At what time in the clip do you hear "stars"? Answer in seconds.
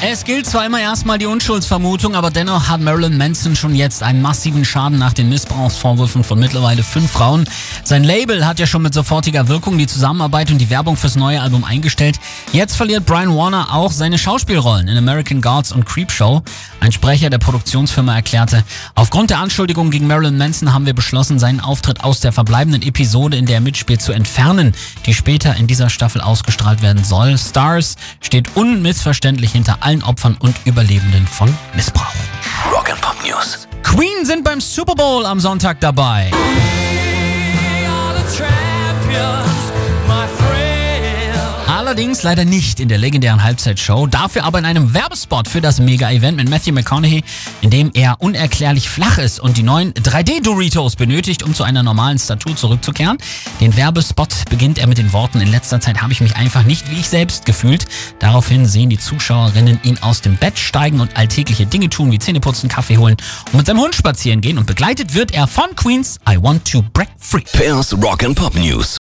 27.36-27.96